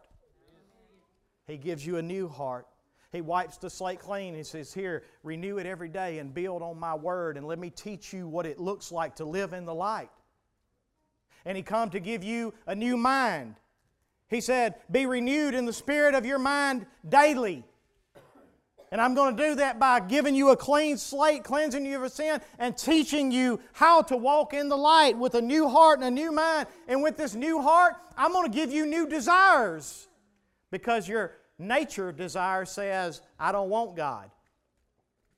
He 1.46 1.56
gives 1.56 1.86
you 1.86 1.96
a 1.96 2.02
new 2.02 2.28
heart. 2.28 2.68
He 3.12 3.22
wipes 3.22 3.58
the 3.58 3.70
slate 3.70 4.00
clean. 4.00 4.36
He 4.36 4.44
says, 4.44 4.74
Here, 4.74 5.04
renew 5.24 5.58
it 5.58 5.66
every 5.66 5.90
day 5.90 6.20
and 6.20 6.34
build 6.34 6.62
on 6.62 6.80
my 6.80 6.94
word, 6.94 7.38
and 7.38 7.48
let 7.48 7.60
me 7.60 7.70
teach 7.70 8.14
you 8.14 8.28
what 8.28 8.46
it 8.46 8.60
looks 8.60 8.92
like 8.92 9.16
to 9.18 9.26
live 9.26 9.54
in 9.54 9.66
the 9.66 9.74
light. 9.74 10.10
And 11.46 11.56
He 11.56 11.64
come 11.64 11.90
to 11.92 12.00
give 12.00 12.24
you 12.24 12.54
a 12.66 12.76
new 12.76 12.98
mind. 12.98 13.56
He 14.30 14.42
said, 14.42 14.76
Be 14.92 15.06
renewed 15.06 15.54
in 15.54 15.66
the 15.66 15.74
spirit 15.74 16.16
of 16.16 16.26
your 16.26 16.40
mind 16.40 16.86
daily. 17.08 17.64
And 18.92 19.02
I'm 19.02 19.16
going 19.16 19.36
to 19.36 19.44
do 19.50 19.56
that 19.56 19.80
by 19.80 20.00
giving 20.00 20.34
you 20.34 20.50
a 20.52 20.58
clean 20.58 20.98
slate, 20.98 21.44
cleansing 21.44 21.86
you 21.86 22.02
of 22.04 22.12
sin, 22.12 22.40
and 22.58 22.78
teaching 22.78 23.32
you 23.32 23.60
how 23.74 24.02
to 24.04 24.16
walk 24.16 24.54
in 24.54 24.70
the 24.70 24.78
light 24.78 25.18
with 25.18 25.36
a 25.36 25.42
new 25.42 25.68
heart 25.68 26.00
and 26.00 26.08
a 26.08 26.12
new 26.12 26.32
mind. 26.32 26.68
And 26.88 27.04
with 27.04 27.18
this 27.18 27.36
new 27.36 27.62
heart, 27.62 27.96
I'm 28.18 28.32
going 28.32 28.50
to 28.50 28.56
give 28.56 28.72
you 28.72 28.86
new 28.86 29.08
desires 29.08 30.08
because 30.72 31.08
you're 31.08 31.34
nature 31.60 32.12
desire 32.12 32.66
says, 32.66 33.22
I 33.40 33.52
don't 33.52 33.70
want 33.70 33.96
God. 33.96 34.30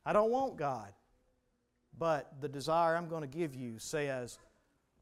I 0.05 0.13
don't 0.13 0.31
want 0.31 0.57
God. 0.57 0.91
But 1.97 2.33
the 2.39 2.47
desire 2.47 2.95
I'm 2.95 3.09
going 3.09 3.21
to 3.21 3.27
give 3.27 3.55
you 3.55 3.77
says, 3.77 4.39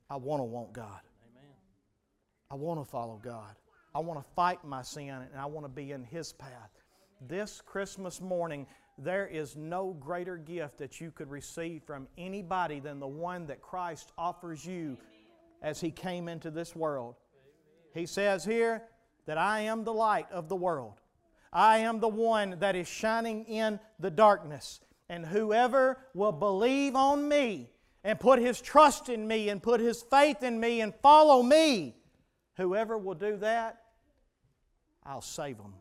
I 0.10 0.16
want 0.16 0.40
to 0.40 0.46
want 0.46 0.74
God. 0.74 1.02
Amen. 1.32 1.52
I 2.50 2.56
want 2.56 2.84
to 2.84 2.90
follow 2.90 3.20
God. 3.24 3.56
I 3.94 4.00
want 4.00 4.20
to 4.20 4.34
fight 4.36 4.64
my 4.64 4.82
sin 4.82 5.10
and 5.10 5.40
I 5.40 5.46
want 5.46 5.66
to 5.66 5.70
be 5.70 5.92
in 5.92 6.04
His 6.04 6.34
path. 6.34 6.72
This 7.28 7.62
Christmas 7.66 8.22
morning, 8.22 8.68
there 8.98 9.28
is 9.28 9.56
no 9.56 9.96
greater 10.00 10.38
gift 10.38 10.78
that 10.78 11.00
you 11.00 11.12
could 11.12 11.30
receive 11.30 11.84
from 11.84 12.08
anybody 12.18 12.80
than 12.80 13.00
the 13.00 13.08
one 13.08 13.46
that 13.48 13.62
Christ 13.62 14.12
offers 14.18 14.66
you 14.66 14.98
as 15.62 15.80
He 15.80 15.92
came 15.92 16.28
into 16.28 16.52
this 16.52 16.76
world. 16.76 17.16
He 17.94 18.06
says 18.06 18.44
here 18.44 18.84
that 19.26 19.38
I 19.38 19.62
am 19.62 19.84
the 19.84 19.94
light 19.94 20.32
of 20.32 20.50
the 20.50 20.56
world. 20.56 21.02
I 21.52 21.80
am 21.80 22.00
the 22.00 22.08
one 22.08 22.58
that 22.60 22.76
is 22.76 22.88
shining 22.88 23.46
in 23.46 23.80
the 24.00 24.12
darkness. 24.12 24.80
And 25.10 25.26
whoever 25.26 25.98
will 26.14 26.32
believe 26.32 26.96
on 26.96 27.28
me 27.28 27.70
and 28.04 28.20
put 28.20 28.40
his 28.40 28.62
trust 28.62 29.10
in 29.10 29.28
me 29.28 29.50
and 29.50 29.62
put 29.62 29.80
his 29.80 30.02
faith 30.02 30.44
in 30.44 30.60
me 30.60 30.82
and 30.82 30.94
follow 31.02 31.42
me, 31.42 31.96
whoever 32.56 32.98
will 32.98 33.16
do 33.16 33.38
that, 33.38 33.82
I'll 35.06 35.22
save 35.22 35.58
them. 35.58 35.74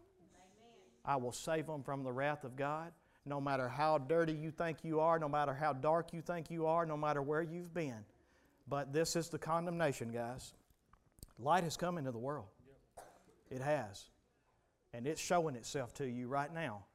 I 1.05 1.17
will 1.17 1.33
save 1.33 1.67
them 1.67 1.83
from 1.83 2.03
the 2.03 2.13
wrath 2.13 2.45
of 2.45 2.57
God. 2.57 2.93
No 3.25 3.41
matter 3.41 3.69
how 3.69 3.99
dirty 3.99 4.33
you 4.33 4.53
think 4.53 4.79
you 4.85 5.01
are, 5.01 5.19
no 5.19 5.29
matter 5.29 5.53
how 5.53 5.73
dark 5.73 6.13
you 6.13 6.21
think 6.21 6.51
you 6.51 6.67
are, 6.67 6.87
no 6.87 6.97
matter 6.97 7.23
where 7.23 7.43
you've 7.43 7.75
been. 7.75 8.05
But 8.69 8.93
this 8.93 9.17
is 9.17 9.29
the 9.29 9.39
condemnation, 9.39 10.13
guys. 10.13 10.55
Light 11.39 11.65
has 11.65 11.77
come 11.77 11.99
into 11.99 12.13
the 12.13 12.19
world. 12.19 12.47
It 13.51 13.61
has. 13.61 14.11
And 14.97 15.07
it's 15.07 15.21
showing 15.21 15.57
itself 15.57 15.93
to 15.95 16.07
you 16.07 16.27
right 16.27 16.53
now. 16.53 16.87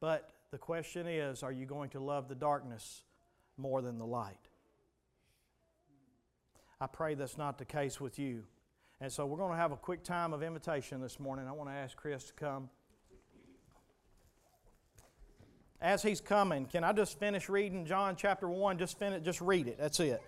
But 0.00 0.30
the 0.50 0.56
question 0.56 1.06
is 1.06 1.42
are 1.42 1.52
you 1.52 1.66
going 1.66 1.90
to 1.90 2.00
love 2.00 2.26
the 2.26 2.34
darkness 2.34 3.02
more 3.58 3.82
than 3.82 3.98
the 3.98 4.06
light? 4.06 4.48
I 6.80 6.86
pray 6.86 7.14
that's 7.14 7.36
not 7.36 7.58
the 7.58 7.66
case 7.66 8.00
with 8.00 8.18
you. 8.18 8.44
And 8.98 9.12
so 9.12 9.26
we're 9.26 9.36
going 9.36 9.50
to 9.50 9.58
have 9.58 9.72
a 9.72 9.76
quick 9.76 10.04
time 10.04 10.32
of 10.32 10.42
invitation 10.42 11.02
this 11.02 11.20
morning. 11.20 11.46
I 11.46 11.52
want 11.52 11.68
to 11.68 11.74
ask 11.74 11.96
Chris 11.98 12.24
to 12.24 12.32
come. 12.32 12.70
As 15.82 16.02
he's 16.02 16.20
coming, 16.20 16.64
can 16.64 16.82
I 16.82 16.94
just 16.94 17.18
finish 17.18 17.50
reading 17.50 17.84
John 17.84 18.16
chapter 18.16 18.48
1? 18.48 18.78
Just 18.78 18.98
finish, 18.98 19.22
just 19.22 19.42
read 19.42 19.68
it. 19.68 19.76
That's 19.78 20.00
it. 20.00 20.22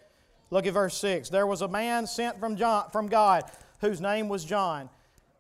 Look 0.50 0.66
at 0.66 0.75
verse 0.75 0.99
6. 0.99 1.30
There 1.30 1.46
was 1.46 1.62
a 1.62 1.68
man 1.68 2.06
sent 2.06 2.38
from, 2.38 2.56
John, 2.56 2.90
from 2.90 3.06
God 3.06 3.44
whose 3.80 4.02
name 4.02 4.28
was 4.28 4.44
John. 4.44 4.90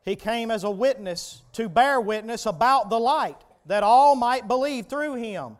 He 0.04 0.16
came 0.16 0.50
as 0.50 0.64
a 0.64 0.70
witness 0.70 1.42
to 1.52 1.68
bear 1.68 2.00
witness 2.00 2.46
about 2.46 2.90
the 2.90 2.98
light, 2.98 3.40
that 3.66 3.82
all 3.82 4.14
might 4.14 4.46
believe 4.46 4.86
through 4.86 5.14
him. 5.14 5.56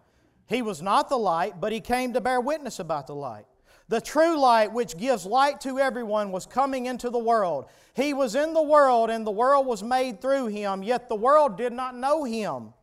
He 0.46 0.60
was 0.60 0.82
not 0.82 1.08
the 1.08 1.16
light, 1.16 1.60
but 1.60 1.72
he 1.72 1.80
came 1.80 2.12
to 2.12 2.20
bear 2.20 2.40
witness 2.40 2.78
about 2.78 3.06
the 3.06 3.14
light. 3.14 3.46
The 3.88 4.00
true 4.00 4.38
light, 4.38 4.72
which 4.72 4.96
gives 4.96 5.26
light 5.26 5.60
to 5.62 5.78
everyone, 5.78 6.32
was 6.32 6.46
coming 6.46 6.86
into 6.86 7.10
the 7.10 7.18
world. 7.18 7.66
He 7.94 8.12
was 8.12 8.34
in 8.34 8.52
the 8.54 8.62
world, 8.62 9.10
and 9.10 9.26
the 9.26 9.30
world 9.30 9.66
was 9.66 9.82
made 9.82 10.20
through 10.20 10.46
him, 10.46 10.82
yet 10.82 11.08
the 11.08 11.14
world 11.14 11.56
did 11.56 11.72
not 11.72 11.96
know 11.96 12.24
him. 12.24 12.74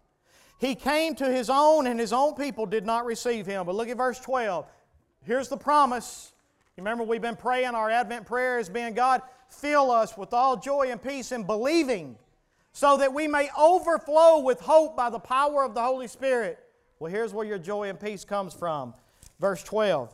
He 0.60 0.76
came 0.76 1.16
to 1.16 1.26
his 1.26 1.50
own, 1.50 1.88
and 1.88 2.00
his 2.00 2.14
own 2.14 2.36
people 2.36 2.66
did 2.66 2.86
not 2.86 3.06
receive 3.06 3.46
him. 3.46 3.66
But 3.66 3.76
look 3.76 3.90
at 3.90 3.98
verse 3.98 4.20
12. 4.20 4.66
Here's 5.24 5.48
the 5.48 5.58
promise. 5.58 6.34
Remember, 6.82 7.04
we've 7.04 7.22
been 7.22 7.36
praying, 7.36 7.76
our 7.76 7.92
Advent 7.92 8.26
prayer 8.26 8.58
has 8.58 8.68
been 8.68 8.96
God, 8.96 9.22
fill 9.50 9.92
us 9.92 10.18
with 10.18 10.34
all 10.34 10.58
joy 10.58 10.90
and 10.90 11.00
peace 11.00 11.32
in 11.32 11.44
believing, 11.44 12.18
so 12.74 12.98
that 12.98 13.14
we 13.14 13.28
may 13.28 13.50
overflow 13.56 14.40
with 14.40 14.60
hope 14.60 14.98
by 14.98 15.12
the 15.12 15.20
power 15.20 15.64
of 15.64 15.76
the 15.76 15.82
Holy 15.82 16.08
Spirit. 16.08 16.58
Well, 16.98 17.12
here's 17.12 17.34
where 17.34 17.46
your 17.46 17.60
joy 17.60 17.90
and 17.90 18.00
peace 18.00 18.26
comes 18.26 18.56
from. 18.56 18.96
Verse 19.40 19.62
12. 19.64 20.12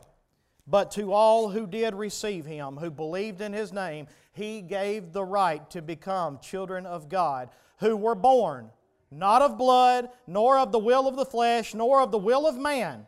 But 0.67 0.91
to 0.91 1.13
all 1.13 1.49
who 1.49 1.65
did 1.65 1.95
receive 1.95 2.45
him, 2.45 2.75
who 2.75 2.91
believed 2.91 3.39
in 3.39 3.53
his 3.53 3.71
name, 3.71 4.07
he 4.33 4.61
gave 4.61 5.13
the 5.13 5.23
right 5.23 5.69
to 5.69 5.81
become 5.81 6.39
children 6.39 6.85
of 6.85 7.07
God, 7.07 7.49
who 7.79 7.95
were 7.95 8.15
born 8.15 8.71
not 9.09 9.41
of 9.41 9.57
blood, 9.57 10.09
nor 10.27 10.57
of 10.57 10.73
the 10.73 10.79
will 10.79 11.07
of 11.07 11.15
the 11.15 11.25
flesh, 11.25 11.73
nor 11.73 12.01
of 12.01 12.11
the 12.11 12.17
will 12.17 12.45
of 12.45 12.57
man, 12.57 13.05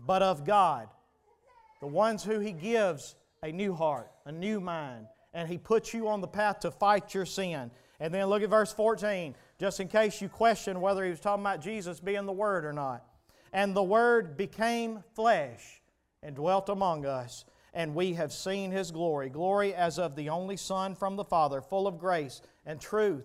but 0.00 0.20
of 0.20 0.44
God. 0.44 0.88
The 1.80 1.86
ones 1.86 2.24
who 2.24 2.40
he 2.40 2.52
gives 2.52 3.14
a 3.42 3.52
new 3.52 3.74
heart, 3.74 4.10
a 4.24 4.32
new 4.32 4.60
mind, 4.60 5.06
and 5.32 5.48
he 5.48 5.58
puts 5.58 5.94
you 5.94 6.08
on 6.08 6.20
the 6.20 6.28
path 6.28 6.60
to 6.60 6.70
fight 6.70 7.14
your 7.14 7.26
sin. 7.26 7.70
And 8.00 8.14
then 8.14 8.26
look 8.26 8.42
at 8.42 8.50
verse 8.50 8.72
14, 8.72 9.34
just 9.58 9.80
in 9.80 9.88
case 9.88 10.20
you 10.20 10.28
question 10.28 10.80
whether 10.80 11.04
he 11.04 11.10
was 11.10 11.20
talking 11.20 11.42
about 11.42 11.60
Jesus 11.60 12.00
being 12.00 12.26
the 12.26 12.32
Word 12.32 12.64
or 12.64 12.72
not. 12.72 13.04
And 13.52 13.74
the 13.74 13.82
Word 13.82 14.36
became 14.36 15.02
flesh 15.14 15.82
and 16.22 16.34
dwelt 16.34 16.68
among 16.68 17.06
us, 17.06 17.44
and 17.74 17.94
we 17.94 18.14
have 18.14 18.32
seen 18.32 18.70
his 18.70 18.90
glory 18.90 19.28
glory 19.28 19.74
as 19.74 19.98
of 19.98 20.16
the 20.16 20.28
only 20.28 20.56
Son 20.56 20.94
from 20.94 21.16
the 21.16 21.24
Father, 21.24 21.60
full 21.60 21.86
of 21.86 21.98
grace 21.98 22.42
and 22.66 22.80
truth. 22.80 23.24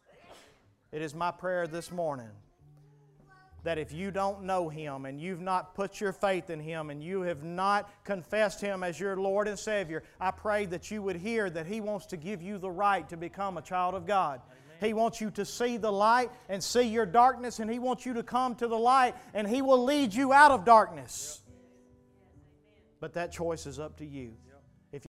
It 0.91 1.01
is 1.01 1.15
my 1.15 1.31
prayer 1.31 1.67
this 1.67 1.89
morning 1.89 2.29
that 3.63 3.77
if 3.77 3.93
you 3.93 4.11
don't 4.11 4.43
know 4.43 4.69
Him 4.69 5.05
and 5.05 5.21
you've 5.21 5.39
not 5.39 5.73
put 5.75 6.01
your 6.01 6.11
faith 6.11 6.49
in 6.49 6.59
Him 6.59 6.89
and 6.89 7.01
you 7.01 7.21
have 7.21 7.43
not 7.43 7.89
confessed 8.03 8.59
Him 8.59 8.83
as 8.83 8.99
your 8.99 9.15
Lord 9.15 9.47
and 9.47 9.57
Savior, 9.57 10.03
I 10.19 10.31
pray 10.31 10.65
that 10.65 10.91
you 10.91 11.01
would 11.03 11.15
hear 11.15 11.49
that 11.49 11.67
He 11.67 11.79
wants 11.79 12.07
to 12.07 12.17
give 12.17 12.41
you 12.41 12.57
the 12.57 12.71
right 12.71 13.07
to 13.09 13.17
become 13.17 13.57
a 13.57 13.61
child 13.61 13.95
of 13.95 14.05
God. 14.05 14.41
He 14.81 14.93
wants 14.93 15.21
you 15.21 15.29
to 15.31 15.45
see 15.45 15.77
the 15.77 15.91
light 15.91 16.31
and 16.49 16.61
see 16.61 16.81
your 16.81 17.05
darkness, 17.05 17.59
and 17.59 17.71
He 17.71 17.77
wants 17.77 18.05
you 18.05 18.13
to 18.13 18.23
come 18.23 18.55
to 18.55 18.67
the 18.67 18.77
light, 18.77 19.15
and 19.33 19.47
He 19.47 19.61
will 19.61 19.83
lead 19.83 20.13
you 20.13 20.33
out 20.33 20.51
of 20.51 20.65
darkness. 20.65 21.41
But 22.99 23.13
that 23.13 23.31
choice 23.31 23.65
is 23.67 23.79
up 23.79 23.97
to 23.97 24.05
you. 24.05 24.33